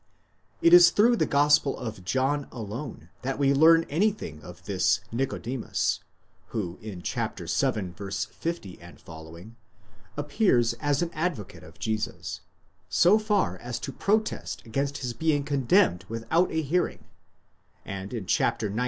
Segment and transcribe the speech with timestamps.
[0.63, 5.99] It is through the Gospel of John alone that we learn anything of this Nicodemus,
[6.47, 7.93] who in vii.
[8.27, 9.03] 50 f.
[10.17, 12.41] appears as the advocate of Jesus,
[12.89, 17.03] so far as to protest against his being condemned without a hearing,
[17.85, 18.63] and in xix.